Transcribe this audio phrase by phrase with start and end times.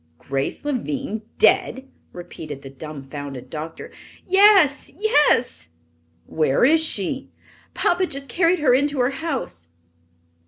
[0.17, 3.91] "Grace Lavine dead?" repeated the dumfounded doctor.
[4.27, 4.89] "Yes!
[4.97, 5.69] yes!"
[6.25, 7.29] "Where is she?"
[7.75, 9.67] "Papa just carried her into her house."